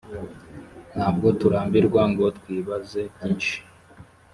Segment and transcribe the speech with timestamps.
[0.95, 3.55] ntabwo turambirwa ngo twibaze byinshi